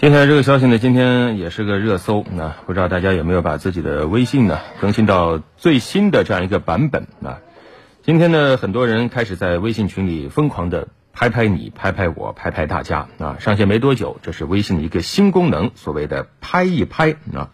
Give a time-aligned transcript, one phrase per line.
[0.00, 2.24] 接下来这个消息呢，今天也是个热搜。
[2.30, 7.40] 那不知道大家有没有把自己的微信呢更新到最新的这样一个版本啊？
[8.02, 13.38] 今天呢，很多人开始在微信群里疯狂的拍拍你、拍拍我、拍拍大家啊。
[13.40, 17.50] 上线没多久，这是微信的一个新功能，所谓的“拍一拍”啊。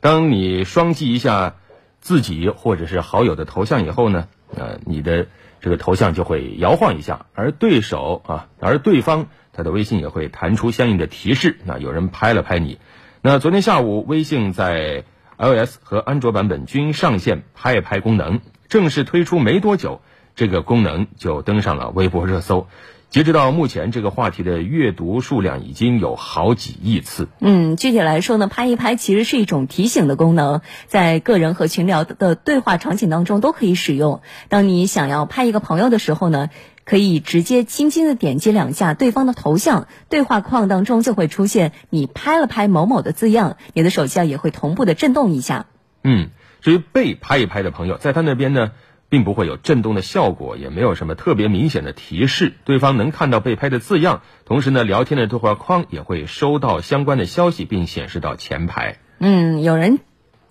[0.00, 1.54] 当你双击一下
[2.02, 5.28] 自己或者是好友的头像以后呢，呃，你的
[5.62, 9.28] 这个头像就会摇晃一下，而对手啊，而对方。
[9.56, 12.78] 他的微信也会弹出相应的提示，那有人拍了拍你。
[13.22, 15.04] 那昨天下午，微信在
[15.38, 20.02] iOS 和安卓版本均上线拍拍功能，正式推出没多久，
[20.34, 22.68] 这个功能就登上了微博热搜。
[23.16, 27.28] 截止到目前，这个话题的阅读数量已经有好几亿次。
[27.40, 34.20] 嗯，具体来说呢，拍一拍其实是一种提醒的功能，在个人和群聊的对话场景当中都可以使用。
[34.50, 36.50] 当你想要拍一个朋友的时候呢？
[36.84, 45.64] 可以直接轻轻的点击两下对方的头像，对话框当中就会出现你拍了拍某某的字样，你的手机啊也会同步的震动一下。
[46.04, 46.28] 嗯，
[46.60, 48.72] 至于被拍一拍的朋友，在他那边呢，
[49.08, 58.98] 并不会有震动的效果，也没有什么特别明显的提示，对方能看到被拍的字样，同时呢，聊天的对话框也会收到相关的消息，并显示到前排。
[59.18, 60.00] 嗯，有人。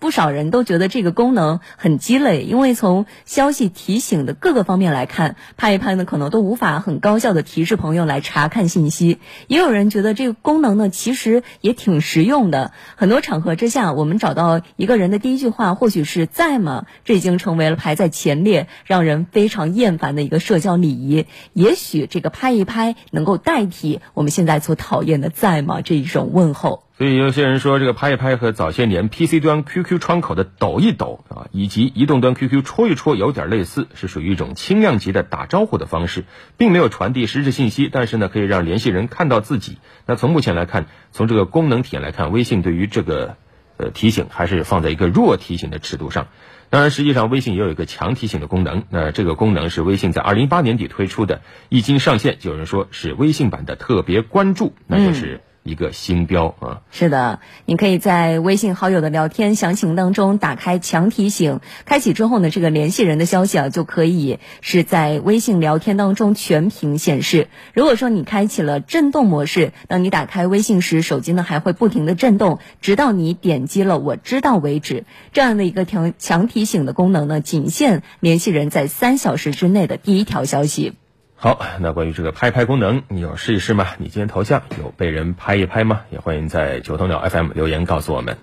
[0.06, 9.18] 不少人都觉得这个功能很鸡肋，因为从消息提醒的各个方面来看，拍一拍呢可能都无法很高效的提示朋友来查看信息。
[9.48, 12.70] 也有人觉得这个功能呢其实也挺实用的。
[12.94, 16.86] 很多场合之下，我们找到一个人的第一句话或许是在吗？
[17.04, 21.26] 这已经成为了排在前列，让人非常厌烦的一个社交礼仪。
[21.52, 26.84] 也许这个拍一拍能够代替我们现在所讨厌的在吗这一种问候。
[26.98, 36.24] 所以有些人说，这个拍一拍和早些年 PC 端 QQ 窗口的抖一抖啊，以及移动端 QQ 戳一戳有点类似，是属于一种轻量级的打招呼的方式，
[36.56, 39.76] 并没有传递实质信息，但是呢，可以让联系人看到自己。
[40.06, 43.36] 那从目前来看，从这个功能体验来看，微信对于这个
[43.76, 46.28] 呃提醒还是放在一个弱提醒的尺度上。
[46.70, 55.42] 当然，实际上微信也有一个强提醒的功能，那这个功能是微信在二零一八年底推出的，一经上线，就有人说是微信版的特别关注，那就是。
[55.66, 67.48] 一个星标啊，是的，你可以在微信好友的聊天详情当中打开强提醒，开启之后呢，这个联系人的消息啊就可以是在微信聊天当中全屏显示。
[67.74, 75.04] 如果说你开启了震动模式，当你打开微信时，手机呢还会不停的震动，直到你点击了我知道为止。
[75.32, 80.94] 这样的一个强强提醒的功能呢，仅限联系人在三小时之内的第一条消息。
[81.38, 83.88] 好，那关于这个拍拍功能，你有试一试吗？
[83.98, 86.00] 你今天头像有被人拍一拍吗？
[86.10, 88.38] 也欢迎在九头鸟 FM 留言告诉我们。